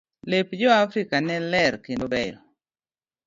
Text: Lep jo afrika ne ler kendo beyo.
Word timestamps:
Lep 0.33 0.47
jo 0.61 0.69
afrika 0.75 1.17
ne 1.27 1.35
ler 1.51 1.73
kendo 1.85 2.05
beyo. 2.13 2.37